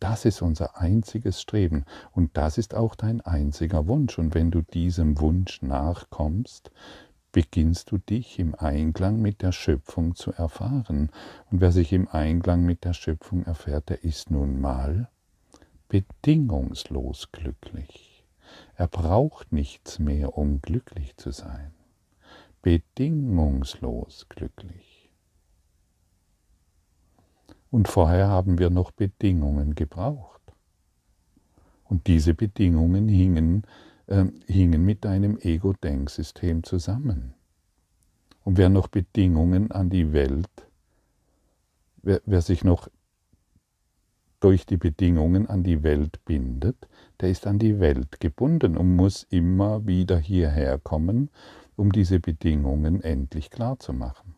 Das 0.00 0.24
ist 0.24 0.40
unser 0.40 0.78
einziges 0.78 1.42
Streben 1.42 1.84
und 2.12 2.38
das 2.38 2.56
ist 2.56 2.74
auch 2.74 2.94
dein 2.94 3.20
einziger 3.20 3.86
Wunsch. 3.86 4.18
Und 4.18 4.34
wenn 4.34 4.50
du 4.50 4.62
diesem 4.62 5.20
Wunsch 5.20 5.60
nachkommst, 5.60 6.70
beginnst 7.32 7.90
du 7.90 7.98
dich 7.98 8.38
im 8.38 8.54
Einklang 8.54 9.20
mit 9.20 9.42
der 9.42 9.52
Schöpfung 9.52 10.14
zu 10.14 10.32
erfahren. 10.32 11.10
Und 11.50 11.60
wer 11.60 11.70
sich 11.70 11.92
im 11.92 12.08
Einklang 12.08 12.64
mit 12.64 12.82
der 12.84 12.94
Schöpfung 12.94 13.44
erfährt, 13.44 13.90
der 13.90 14.04
ist 14.04 14.30
nun 14.30 14.58
mal 14.58 15.10
bedingungslos 15.88 17.30
glücklich. 17.30 18.13
Er 18.76 18.88
braucht 18.88 19.52
nichts 19.52 19.98
mehr, 19.98 20.36
um 20.36 20.60
glücklich 20.60 21.16
zu 21.16 21.30
sein. 21.30 21.72
Bedingungslos 22.62 24.26
glücklich. 24.28 25.12
Und 27.70 27.88
vorher 27.88 28.28
haben 28.28 28.58
wir 28.58 28.70
noch 28.70 28.90
Bedingungen 28.90 29.74
gebraucht. 29.74 30.40
Und 31.84 32.06
diese 32.06 32.34
Bedingungen 32.34 33.08
hingen, 33.08 33.64
äh, 34.06 34.26
hingen 34.46 34.84
mit 34.84 35.04
deinem 35.04 35.38
Ego-Denksystem 35.38 36.64
zusammen. 36.64 37.34
Und 38.44 38.58
wer 38.58 38.68
noch 38.68 38.88
Bedingungen 38.88 39.70
an 39.70 39.90
die 39.90 40.12
Welt, 40.12 40.68
wer, 42.02 42.20
wer 42.26 42.42
sich 42.42 42.64
noch 42.64 42.88
durch 44.40 44.66
die 44.66 44.76
Bedingungen 44.76 45.48
an 45.48 45.62
die 45.62 45.82
Welt 45.82 46.24
bindet, 46.26 46.88
der 47.24 47.30
ist 47.30 47.46
an 47.46 47.58
die 47.58 47.80
Welt 47.80 48.20
gebunden 48.20 48.76
und 48.76 48.96
muss 48.96 49.22
immer 49.22 49.86
wieder 49.86 50.18
hierher 50.18 50.78
kommen, 50.78 51.30
um 51.74 51.90
diese 51.90 52.20
Bedingungen 52.20 53.00
endlich 53.00 53.48
klar 53.48 53.78
zu 53.78 53.94
machen. 53.94 54.34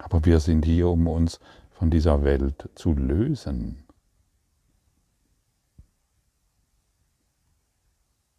Aber 0.00 0.24
wir 0.24 0.40
sind 0.40 0.64
hier, 0.64 0.88
um 0.88 1.06
uns 1.06 1.38
von 1.70 1.90
dieser 1.90 2.24
Welt 2.24 2.68
zu 2.74 2.92
lösen. 2.92 3.84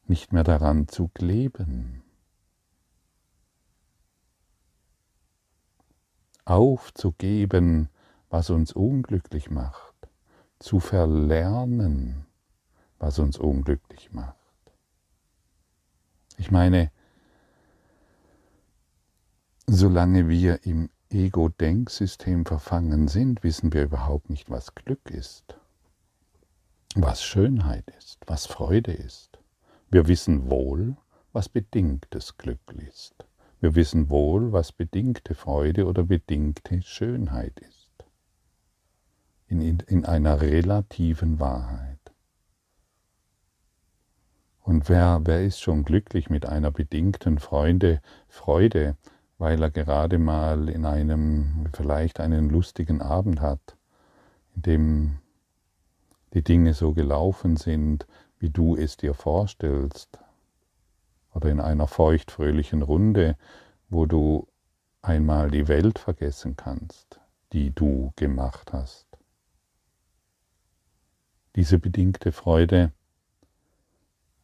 Nicht 0.06 0.34
mehr 0.34 0.44
daran 0.44 0.90
zu 0.90 1.08
kleben. 1.08 2.04
Aufzugeben, 6.44 7.88
was 8.30 8.50
uns 8.50 8.74
unglücklich 8.74 9.50
macht, 9.50 9.95
zu 10.60 10.80
verlernen, 10.80 12.26
was 13.00 13.20
uns 13.20 13.38
unglücklich 13.38 14.12
macht. 14.12 14.36
Ich 16.38 16.52
meine, 16.52 16.92
solange 19.68 20.28
wir 20.28 20.66
im 20.66 20.90
Ego-Denksystem 21.10 22.46
verfangen 22.46 23.08
sind, 23.08 23.44
wissen 23.44 23.74
wir 23.74 23.84
überhaupt 23.84 24.30
nicht, 24.30 24.50
was 24.50 24.76
Glück 24.76 25.10
ist, 25.10 25.56
was 26.96 27.24
Schönheit 27.24 27.90
ist, 27.98 28.20
was 28.28 28.46
Freude 28.46 28.92
ist. 28.92 29.40
Wir 29.90 30.08
wissen 30.08 30.50
wohl, 30.50 30.98
was 31.32 31.48
bedingtes 31.48 32.38
Glück 32.38 32.74
ist. 32.90 33.14
Wir 33.62 33.76
wissen 33.76 34.10
wohl, 34.10 34.52
was 34.52 34.72
bedingte 34.72 35.36
Freude 35.36 35.86
oder 35.86 36.04
bedingte 36.04 36.82
Schönheit 36.82 37.60
ist 37.60 37.75
in, 39.48 39.80
in 39.80 40.06
einer 40.06 40.42
relativen 40.42 41.40
Wahrheit. 41.40 42.00
Und 44.62 44.90
wer, 44.90 45.22
wer 45.26 45.46
ist 45.46 45.62
schon 45.62 45.84
glücklich 45.84 46.30
mit 46.30 46.48
einer 46.48 46.72
bedingten 46.72 47.38
Freude, 47.38 48.02
Freude, 48.28 48.98
weil 49.38 49.62
er 49.62 49.70
gerade 49.70 50.18
mal 50.18 50.70
in 50.70 50.86
einem, 50.86 51.68
vielleicht 51.74 52.20
einen 52.20 52.50
lustigen 52.50 53.02
Abend 53.02 53.42
hat, 53.42 53.78
in 54.56 54.62
dem 54.64 55.18
die 56.34 56.44
Dinge 56.44 56.74
so 56.74 56.94
gelaufen 56.94 57.58
sind, 57.58 58.08
wie 58.40 58.50
du 58.50 58.76
es 58.76 58.98
dir 58.98 59.14
vorstellst, 59.14 60.20
oder 61.34 61.50
in 61.50 61.60
einer 61.60 61.88
feuchtfröhlichen 61.88 62.82
Runde, 62.82 63.38
wo 63.90 64.06
du 64.06 64.48
einmal 65.02 65.52
die 65.52 65.68
Welt 65.68 66.00
vergessen 66.00 66.56
kannst, 66.56 67.20
die 67.54 67.72
du 67.72 68.14
gemacht 68.16 68.74
hast 68.74 69.05
diese 71.56 71.80
bedingte 71.80 72.32
Freude, 72.32 72.92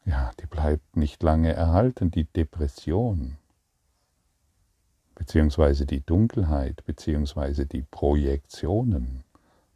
ja, 0.06 0.32
die 0.40 0.48
bleibt 0.48 0.96
nicht 0.96 1.22
lange 1.22 1.54
erhalten. 1.54 2.10
Die 2.10 2.24
Depression, 2.24 3.38
beziehungsweise 5.16 5.86
die 5.86 6.06
Dunkelheit, 6.06 6.84
beziehungsweise 6.86 7.66
die 7.66 7.84
Projektionen, 7.84 9.24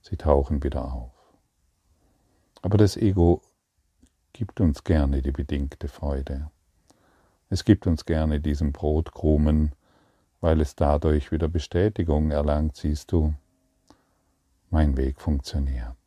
sie 0.01 0.17
tauchen 0.17 0.63
wieder 0.63 0.91
auf. 0.93 1.11
Aber 2.61 2.77
das 2.77 2.97
Ego 2.97 3.41
gibt 4.33 4.59
uns 4.59 4.83
gerne 4.83 5.21
die 5.21 5.31
bedingte 5.31 5.87
Freude. 5.87 6.49
Es 7.49 7.63
gibt 7.63 7.85
uns 7.85 8.05
gerne 8.05 8.39
diesen 8.39 8.71
Brotkrumen, 8.71 9.73
weil 10.41 10.61
es 10.61 10.75
dadurch 10.75 11.31
wieder 11.31 11.47
Bestätigung 11.47 12.31
erlangt, 12.31 12.75
siehst 12.75 13.11
du, 13.11 13.33
mein 14.71 14.97
Weg 14.97 15.21
funktioniert. 15.21 16.04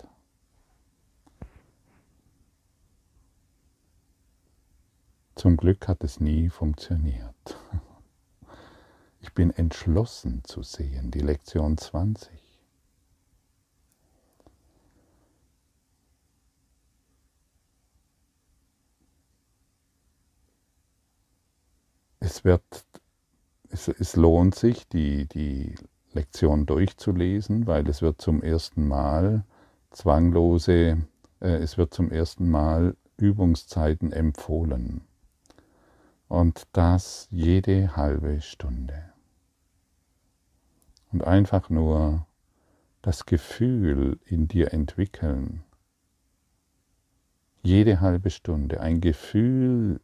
Zum 5.39 5.57
Glück 5.57 5.87
hat 5.87 6.03
es 6.03 6.19
nie 6.19 6.49
funktioniert. 6.49 7.57
Ich 9.21 9.35
bin 9.35 9.51
entschlossen 9.51 10.43
zu 10.45 10.63
sehen, 10.63 11.11
die 11.11 11.21
Lektion 11.21 11.77
20. 11.77 12.31
Es, 22.21 22.45
wird, 22.45 22.63
es, 23.71 23.89
es 23.89 24.15
lohnt 24.15 24.55
sich, 24.55 24.89
die, 24.89 25.27
die 25.27 25.75
Lektion 26.13 26.65
durchzulesen, 26.65 27.67
weil 27.67 27.89
es 27.89 28.03
wird 28.03 28.21
zum 28.21 28.41
ersten 28.41 28.87
Mal 28.87 29.45
zwanglose, 29.91 30.99
äh, 31.41 31.49
es 31.49 31.77
wird 31.77 31.93
zum 31.93 32.13
ersten 32.13 32.49
Mal 32.49 32.97
Übungszeiten 33.17 34.13
empfohlen. 34.13 35.08
Und 36.29 36.69
das 36.73 37.27
jede 37.31 37.97
halbe 37.97 38.43
Stunde. 38.43 39.13
Und 41.11 41.25
einfach 41.25 41.71
nur 41.71 42.27
das 43.01 43.25
Gefühl 43.25 44.21
in 44.27 44.47
dir 44.47 44.75
entwickeln. 44.75 45.65
Jede 47.63 48.01
halbe 48.01 48.29
Stunde 48.31 48.81
ein 48.81 49.01
Gefühl 49.01 50.01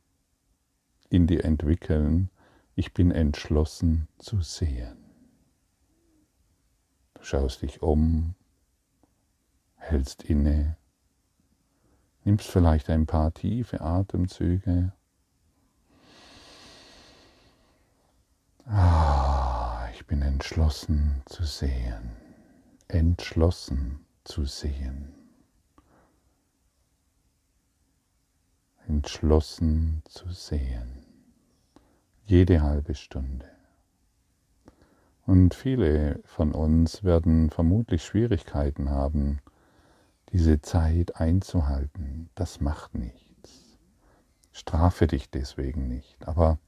in 1.10 1.26
dir 1.26 1.44
entwickeln, 1.44 2.30
ich 2.74 2.94
bin 2.94 3.10
entschlossen 3.10 4.08
zu 4.18 4.40
sehen. 4.40 4.96
Du 7.14 7.22
schaust 7.22 7.62
dich 7.62 7.82
um, 7.82 8.34
hältst 9.76 10.24
inne, 10.24 10.76
nimmst 12.24 12.48
vielleicht 12.48 12.88
ein 12.90 13.06
paar 13.06 13.32
tiefe 13.34 13.80
Atemzüge 13.82 14.92
Ah, 18.66 19.88
ich 19.92 20.06
bin 20.06 20.22
entschlossen 20.22 21.22
zu 21.26 21.44
sehen, 21.44 22.16
entschlossen 22.88 24.06
zu 24.24 24.46
sehen, 24.46 25.12
entschlossen 28.88 30.02
zu 30.06 30.30
sehen, 30.30 31.04
jede 32.24 32.62
halbe 32.62 32.94
Stunde. 32.94 33.50
Und 35.26 35.54
viele 35.54 36.22
von 36.24 36.52
uns 36.52 37.04
werden 37.04 37.50
vermutlich 37.50 38.02
Schwierigkeiten 38.02 38.88
haben, 38.88 39.40
diese 40.32 40.62
Zeit 40.62 41.16
einzuhalten. 41.16 42.30
Das 42.34 42.62
macht 42.62 42.94
nichts. 42.94 43.78
Strafe 44.52 45.06
dich 45.06 45.30
deswegen 45.30 45.86
nicht. 45.86 46.26
Aber 46.26 46.58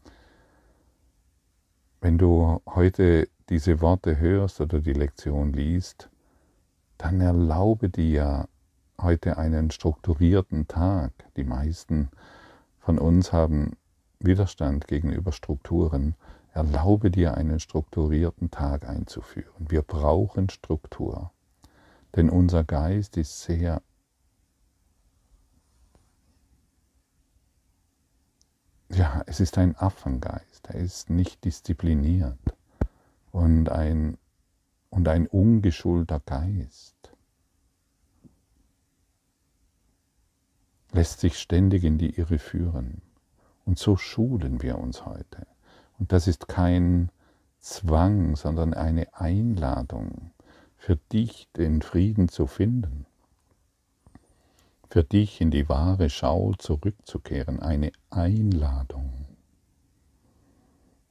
wenn 2.07 2.19
du 2.19 2.63
heute 2.67 3.29
diese 3.49 3.81
Worte 3.81 4.21
hörst 4.21 4.61
oder 4.61 4.79
die 4.79 4.93
Lektion 4.93 5.53
liest, 5.53 6.09
dann 6.99 7.21
erlaube 7.21 7.89
dir 7.89 8.49
heute 9.03 9.39
einen 9.39 9.73
strukturierten 9.73 10.69
Tag. 10.69 11.11
Die 11.37 11.43
meisten 11.43 12.11
von 12.79 13.01
uns 13.01 13.33
haben 13.33 13.73
Widerstand 14.21 14.87
gegenüber 14.87 15.33
Strukturen, 15.33 16.15
erlaube 16.53 17.11
dir 17.11 17.37
einen 17.37 17.59
strukturierten 17.59 18.53
Tag 18.53 18.89
einzuführen. 18.89 19.67
Wir 19.69 19.83
brauchen 19.83 20.49
Struktur, 20.49 21.33
denn 22.15 22.31
unser 22.31 22.63
Geist 22.63 23.17
ist 23.17 23.43
sehr 23.43 23.83
ja, 28.91 29.23
es 29.27 29.41
ist 29.41 29.59
ein 29.59 29.75
Affengeist, 29.77 30.56
er 30.69 30.81
ist 30.81 31.11
nicht 31.11 31.45
diszipliniert 31.45 32.39
und 33.33 33.69
ein, 33.71 34.19
und 34.91 35.09
ein 35.09 35.27
ungeschulter 35.27 36.21
Geist. 36.21 36.97
lässt 40.97 41.21
sich 41.21 41.39
ständig 41.39 41.85
in 41.85 41.99
die 41.99 42.17
Irre 42.19 42.39
führen. 42.39 43.03
Und 43.65 43.79
so 43.79 43.97
schulen 43.97 44.63
wir 44.63 44.79
uns 44.79 45.05
heute. 45.05 45.47
Und 45.99 46.11
das 46.11 46.27
ist 46.27 46.49
kein 46.49 47.11
Zwang, 47.61 48.35
sondern 48.35 48.75
eine 48.75 49.15
Einladung 49.15 50.31
für 50.77 50.97
dich, 50.97 51.49
den 51.57 51.83
Frieden 51.83 52.29
zu 52.29 52.47
finden, 52.47 53.07
für 54.89 55.05
dich 55.05 55.41
in 55.41 55.51
die 55.51 55.69
wahre 55.69 56.11
Schau 56.11 56.55
zurückzukehren, 56.55 57.61
eine 57.61 57.93
Einladung. 58.11 59.27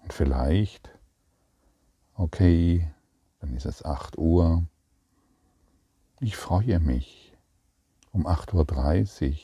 Und 0.06 0.14
vielleicht, 0.14 0.92
okay, 2.14 2.88
dann 3.40 3.56
ist 3.56 3.66
es 3.66 3.84
8 3.84 4.20
Uhr, 4.20 4.64
ich 6.20 6.38
freue 6.38 6.80
mich 6.80 7.36
um 8.12 8.28
8.30 8.28 9.32
Uhr 9.32 9.38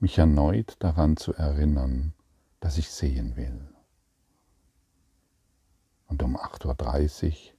mich 0.00 0.18
erneut 0.18 0.76
daran 0.80 1.16
zu 1.16 1.32
erinnern, 1.32 2.12
dass 2.60 2.76
ich 2.76 2.90
sehen 2.90 3.34
will. 3.36 3.66
Und 6.06 6.22
um 6.22 6.36
8.30 6.36 7.30
Uhr 7.30 7.52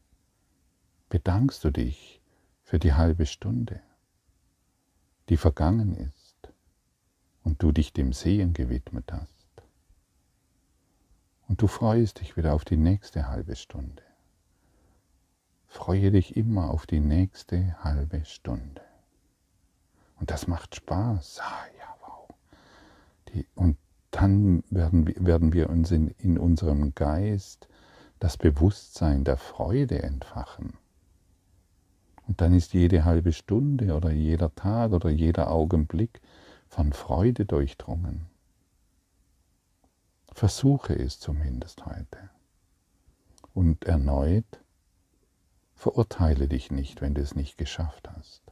bedankst 1.09 1.63
du 1.63 1.71
dich 1.71 2.21
für 2.61 2.77
die 2.77 2.93
halbe 2.93 3.25
Stunde, 3.25 3.81
die 5.29 5.37
vergangen 5.37 5.95
ist 5.95 6.53
und 7.43 7.63
du 7.63 7.71
dich 7.71 7.91
dem 7.91 8.13
Sehen 8.13 8.53
gewidmet 8.53 9.11
hast. 9.11 9.34
Und 11.47 11.61
du 11.61 11.67
freust 11.67 12.19
dich 12.19 12.37
wieder 12.37 12.53
auf 12.53 12.65
die 12.65 12.77
nächste 12.77 13.27
halbe 13.27 13.55
Stunde. 13.55 14.01
Freue 15.67 16.11
dich 16.11 16.35
immer 16.35 16.71
auf 16.71 16.85
die 16.85 16.99
nächste 16.99 17.75
halbe 17.83 18.23
Stunde. 18.25 18.81
Und 20.19 20.31
das 20.31 20.47
macht 20.47 20.75
Spaß. 20.75 21.41
Ah, 21.41 21.65
ja, 21.77 21.85
und 23.55 23.77
dann 24.11 24.63
werden, 24.69 25.13
werden 25.25 25.53
wir 25.53 25.69
uns 25.69 25.91
in, 25.91 26.07
in 26.19 26.37
unserem 26.37 26.95
Geist 26.95 27.67
das 28.19 28.37
Bewusstsein 28.37 29.23
der 29.23 29.37
Freude 29.37 30.01
entfachen. 30.01 30.73
Und 32.27 32.41
dann 32.41 32.53
ist 32.53 32.73
jede 32.73 33.05
halbe 33.05 33.33
Stunde 33.33 33.93
oder 33.93 34.11
jeder 34.11 34.53
Tag 34.55 34.93
oder 34.93 35.09
jeder 35.09 35.51
Augenblick 35.51 36.21
von 36.69 36.93
Freude 36.93 37.45
durchdrungen. 37.45 38.25
Versuche 40.35 40.93
es 40.93 41.19
zumindest 41.19 41.87
heute. 41.87 42.29
Und 43.55 43.85
erneut, 43.85 44.61
verurteile 45.73 46.47
dich 46.47 46.69
nicht, 46.69 47.01
wenn 47.01 47.15
du 47.15 47.21
es 47.21 47.33
nicht 47.33 47.57
geschafft 47.57 48.07
hast. 48.15 48.43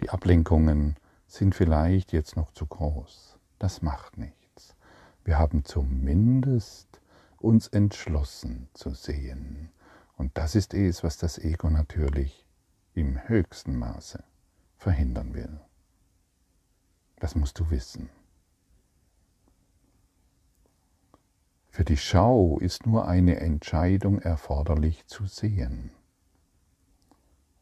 Die 0.00 0.08
Ablenkungen 0.08 0.96
sind 1.26 1.54
vielleicht 1.54 2.14
jetzt 2.14 2.36
noch 2.36 2.50
zu 2.52 2.64
groß 2.64 3.38
das 3.62 3.80
macht 3.80 4.18
nichts. 4.18 4.74
Wir 5.22 5.38
haben 5.38 5.64
zumindest 5.64 7.00
uns 7.38 7.68
entschlossen 7.68 8.68
zu 8.74 8.90
sehen. 8.90 9.70
Und 10.16 10.36
das 10.36 10.56
ist 10.56 10.74
es, 10.74 11.04
was 11.04 11.16
das 11.16 11.38
Ego 11.38 11.70
natürlich 11.70 12.44
im 12.94 13.28
höchsten 13.28 13.76
Maße 13.76 14.24
verhindern 14.76 15.32
will. 15.34 15.60
Das 17.20 17.36
musst 17.36 17.60
du 17.60 17.70
wissen. 17.70 18.10
Für 21.74 21.86
die 21.86 21.96
Schau 21.96 22.58
ist 22.58 22.84
nur 22.84 23.08
eine 23.08 23.40
Entscheidung 23.40 24.18
erforderlich 24.18 25.06
zu 25.06 25.24
sehen. 25.24 25.90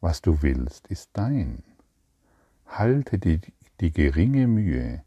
Was 0.01 0.21
du 0.21 0.41
willst, 0.41 0.87
ist 0.87 1.11
dein. 1.13 1.63
Halte 2.65 3.17
die, 3.19 3.39
die 3.79 3.93
geringe 3.93 4.47
Mühe, 4.47 5.01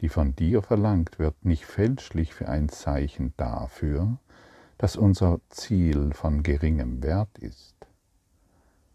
die 0.00 0.08
von 0.08 0.34
dir 0.34 0.60
verlangt 0.62 1.20
wird, 1.20 1.44
nicht 1.44 1.66
fälschlich 1.66 2.34
für 2.34 2.48
ein 2.48 2.68
Zeichen 2.68 3.32
dafür, 3.36 4.18
dass 4.76 4.96
unser 4.96 5.40
Ziel 5.50 6.12
von 6.12 6.42
geringem 6.42 7.00
Wert 7.04 7.38
ist? 7.38 7.76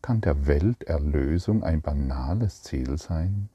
Kann 0.02 0.20
der 0.20 0.46
Welterlösung 0.46 1.64
ein 1.64 1.82
banales 1.82 2.64
Ziel 2.64 2.98
sein? 2.98 3.48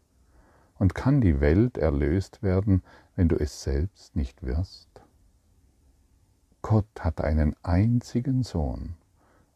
Und 0.78 0.94
kann 0.94 1.20
die 1.20 1.40
Welt 1.42 1.76
erlöst 1.76 2.42
werden, 2.42 2.82
wenn 3.14 3.28
du 3.28 3.36
es 3.36 3.62
selbst 3.62 4.16
nicht 4.16 4.42
wirst? 4.42 4.88
Gott 6.62 6.88
hat 7.00 7.20
einen 7.20 7.54
einzigen 7.62 8.42
Sohn, 8.42 8.94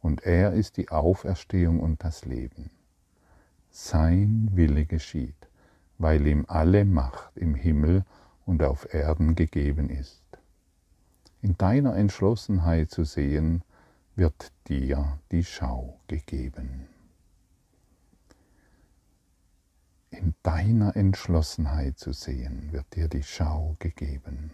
und 0.00 0.24
er 0.24 0.52
ist 0.52 0.76
die 0.76 0.90
Auferstehung 0.90 1.80
und 1.80 2.02
das 2.04 2.24
Leben. 2.24 2.70
Sein 3.70 4.50
Wille 4.52 4.86
geschieht 4.86 5.48
weil 6.02 6.26
ihm 6.26 6.44
alle 6.48 6.84
Macht 6.84 7.36
im 7.36 7.54
Himmel 7.54 8.04
und 8.44 8.62
auf 8.62 8.92
Erden 8.92 9.36
gegeben 9.36 9.88
ist. 9.88 10.20
In 11.40 11.56
deiner 11.56 11.96
Entschlossenheit 11.96 12.90
zu 12.90 13.04
sehen, 13.04 13.62
wird 14.16 14.52
dir 14.68 15.18
die 15.30 15.44
Schau 15.44 16.00
gegeben. 16.08 16.86
In 20.10 20.34
deiner 20.42 20.94
Entschlossenheit 20.96 21.98
zu 21.98 22.12
sehen, 22.12 22.72
wird 22.72 22.94
dir 22.94 23.08
die 23.08 23.22
Schau 23.22 23.76
gegeben. 23.78 24.50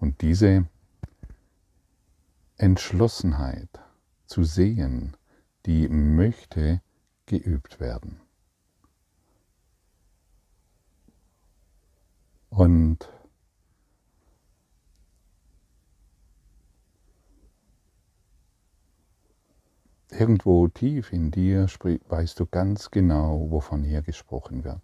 Und 0.00 0.20
diese 0.20 0.66
Entschlossenheit 2.60 3.70
zu 4.26 4.44
sehen, 4.44 5.16
die 5.64 5.88
möchte 5.88 6.82
geübt 7.24 7.80
werden. 7.80 8.20
Und 12.50 13.10
irgendwo 20.10 20.68
tief 20.68 21.14
in 21.14 21.30
dir 21.30 21.66
weißt 21.66 22.38
du 22.40 22.44
ganz 22.44 22.90
genau, 22.90 23.50
wovon 23.50 23.84
hier 23.84 24.02
gesprochen 24.02 24.64
wird. 24.64 24.82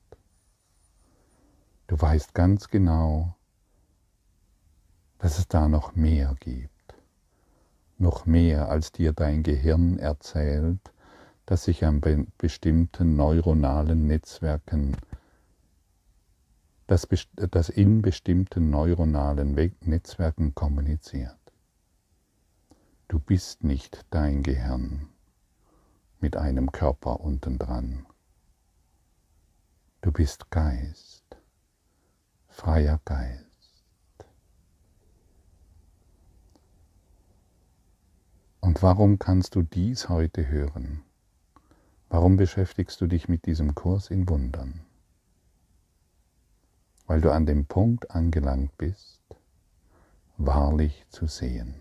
Du 1.89 2.01
weißt 2.01 2.33
ganz 2.33 2.69
genau, 2.69 3.37
dass 5.19 5.39
es 5.39 5.47
da 5.47 5.69
noch 5.69 5.95
mehr 5.95 6.35
gibt. 6.41 6.76
Noch 7.99 8.27
mehr, 8.27 8.69
als 8.69 8.93
dir 8.93 9.13
dein 9.13 9.43
Gehirn 9.43 9.99
erzählt, 9.99 10.93
dass 11.47 11.65
sich 11.65 11.85
an 11.85 12.01
bestimmten 12.37 13.17
neuronalen 13.17 14.07
Netzwerken 14.07 14.97
das, 16.87 17.09
das 17.37 17.69
in 17.69 18.03
bestimmten 18.03 18.71
neuronalen 18.71 19.55
Netzwerken 19.81 20.55
kommuniziert. 20.55 21.39
Du 23.09 23.19
bist 23.19 23.65
nicht 23.65 24.05
dein 24.11 24.43
Gehirn 24.43 25.09
mit 26.21 26.37
einem 26.37 26.73
Körper 26.73 27.21
unten 27.21 27.59
dran. 27.59 28.07
Du 30.01 30.13
bist 30.13 30.51
Geist, 30.51 31.25
freier 32.49 33.01
Geist. 33.05 33.46
Und 38.77 38.83
warum 38.83 39.19
kannst 39.19 39.55
du 39.55 39.63
dies 39.63 40.11
heute 40.11 40.49
hören? 40.49 41.03
Warum 42.11 42.37
beschäftigst 42.37 43.01
du 43.01 43.07
dich 43.07 43.27
mit 43.27 43.47
diesem 43.47 43.75
Kurs 43.75 44.11
in 44.11 44.29
Wundern? 44.29 44.87
weil 47.07 47.21
du 47.21 47.33
an 47.33 47.47
dem 47.47 47.67
Punkt 47.67 48.11
angelangt 48.11 48.77
bist, 48.77 49.23
wahrlich 50.37 51.07
zu 51.09 51.27
sehen. 51.27 51.75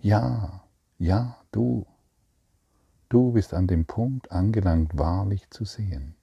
Ja, 0.00 0.64
ja, 0.98 1.38
du, 1.52 1.86
du 3.08 3.32
bist 3.32 3.54
an 3.54 3.66
dem 3.66 3.86
Punkt 3.86 4.32
angelangt, 4.32 4.98
wahrlich 4.98 5.48
zu 5.50 5.64
sehen. 5.64 6.14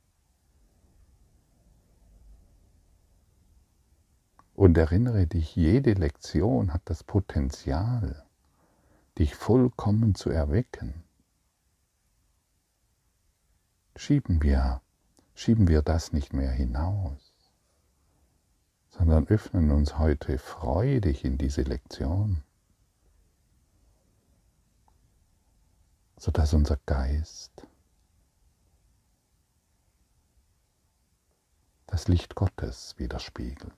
Und 4.54 4.78
erinnere 4.78 5.26
dich, 5.26 5.56
jede 5.56 5.94
Lektion 5.94 6.74
hat 6.74 6.82
das 6.86 7.04
Potenzial, 7.04 8.24
dich 9.18 9.36
vollkommen 9.36 10.16
zu 10.16 10.30
erwecken. 10.30 11.04
Schieben 13.96 14.42
wir 14.42 14.82
schieben 15.42 15.68
wir 15.68 15.82
das 15.82 16.14
nicht 16.14 16.34
mehr 16.34 16.52
hinaus, 16.52 17.34
sondern 18.90 19.28
öffnen 19.28 19.72
uns 19.72 19.98
heute 19.98 20.38
freudig 20.38 21.26
in 21.26 21.40
diese 21.40 21.64
Lektion, 21.64 22.44
sodass 26.18 26.54
unser 26.54 26.78
Geist 26.86 27.68
das 31.88 32.08
Licht 32.08 32.36
Gottes 32.36 32.94
widerspiegelt, 33.00 33.74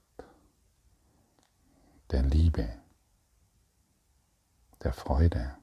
der 2.11 2.23
Liebe, 2.23 2.77
der 4.83 4.93
Freude 4.93 5.55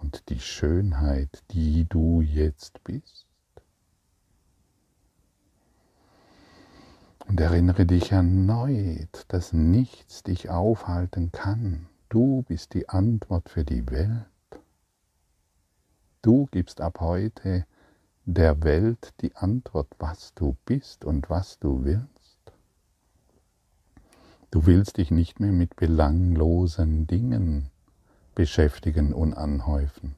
und 0.00 0.28
die 0.28 0.40
Schönheit, 0.40 1.42
die 1.50 1.84
du 1.84 2.20
jetzt 2.20 2.82
bist. 2.84 3.26
Und 7.26 7.40
erinnere 7.40 7.84
dich 7.84 8.12
erneut, 8.12 9.26
dass 9.28 9.52
nichts 9.52 10.22
dich 10.22 10.48
aufhalten 10.48 11.30
kann. 11.30 11.86
Du 12.08 12.42
bist 12.42 12.72
die 12.72 12.88
Antwort 12.88 13.50
für 13.50 13.64
die 13.64 13.86
Welt. 13.90 14.24
Du 16.22 16.46
gibst 16.50 16.80
ab 16.80 17.00
heute 17.00 17.66
der 18.24 18.62
Welt 18.62 19.12
die 19.20 19.36
Antwort, 19.36 19.88
was 19.98 20.32
du 20.34 20.56
bist 20.64 21.04
und 21.04 21.28
was 21.28 21.58
du 21.58 21.84
willst. 21.84 22.17
Du 24.50 24.64
willst 24.64 24.96
dich 24.96 25.10
nicht 25.10 25.40
mehr 25.40 25.52
mit 25.52 25.76
belanglosen 25.76 27.06
Dingen 27.06 27.70
beschäftigen 28.34 29.12
und 29.12 29.34
anhäufen. 29.34 30.14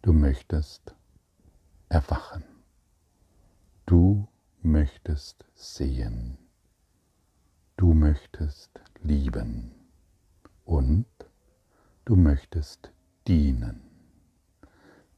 Du 0.00 0.14
möchtest 0.14 0.94
erwachen. 1.90 2.44
Du 3.84 4.28
möchtest 4.62 5.44
sehen. 5.54 6.38
Du 7.76 7.92
möchtest 7.92 8.80
lieben. 9.02 9.72
Und 10.64 11.06
du 12.06 12.16
möchtest 12.16 12.92
dienen. 13.26 13.82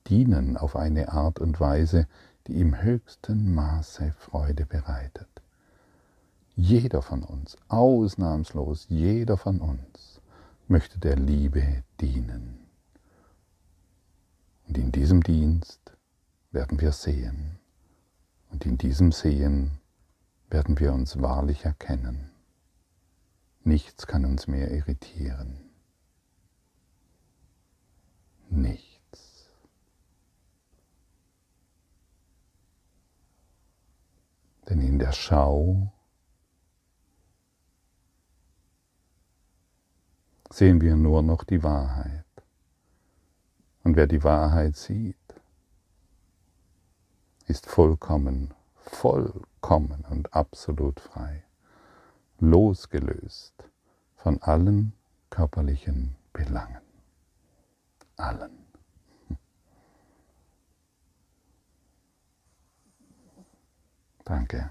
Dienen 0.09 0.57
auf 0.57 0.75
eine 0.75 1.13
Art 1.13 1.39
und 1.39 1.61
Weise, 1.61 2.09
die 2.49 2.61
im 2.61 2.83
höchsten 2.83 3.55
Maße 3.55 4.13
Freude 4.19 4.67
bereitet. 4.67 5.40
Jeder 6.57 7.03
von 7.03 7.23
uns, 7.23 7.57
ausnahmslos 7.69 8.87
jeder 8.89 9.37
von 9.37 9.61
uns, 9.61 10.21
möchte 10.69 10.99
der 10.99 11.17
Liebe 11.17 11.83
dienen. 12.01 12.67
Und 14.69 14.79
in 14.79 14.93
diesem 14.93 15.23
Dienst 15.23 15.97
werden 16.53 16.81
wir 16.81 16.93
sehen, 16.93 17.59
und 18.51 18.67
in 18.67 18.79
diesem 18.79 19.13
Sehen 19.13 19.79
werden 20.49 20.79
wir 20.79 20.93
uns 20.93 21.21
wahrlich 21.21 21.65
erkennen. 21.65 22.31
Nichts 23.63 24.07
kann 24.07 24.25
uns 24.25 24.47
mehr 24.47 24.71
irritieren. 24.71 25.71
Nichts. 28.49 29.47
Denn 34.69 34.81
in 34.81 34.99
der 34.99 35.13
Schau 35.13 35.93
sehen 40.53 40.81
wir 40.81 40.97
nur 40.97 41.23
noch 41.23 41.45
die 41.45 41.63
Wahrheit. 41.63 42.25
Und 43.83 43.97
wer 43.97 44.07
die 44.07 44.23
Wahrheit 44.25 44.77
sieht, 44.77 45.17
ist 47.47 47.67
vollkommen, 47.67 48.53
vollkommen 48.77 50.05
und 50.11 50.35
absolut 50.35 51.01
frei, 51.01 51.43
losgelöst 52.39 53.55
von 54.17 54.43
allen 54.43 54.93
körperlichen 55.31 56.17
Belangen. 56.33 56.83
Allen. 58.17 58.51
Danke, 64.25 64.71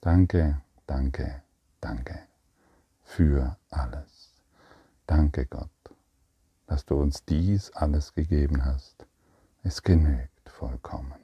danke, 0.00 0.62
danke, 0.86 1.42
danke 1.80 2.18
für 3.02 3.58
alles. 3.68 4.29
Danke 5.10 5.44
Gott, 5.46 5.68
dass 6.68 6.84
du 6.84 6.94
uns 6.94 7.24
dies 7.24 7.72
alles 7.72 8.14
gegeben 8.14 8.64
hast. 8.64 9.08
Es 9.64 9.82
genügt 9.82 10.48
vollkommen. 10.48 11.18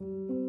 Musik 0.00 0.47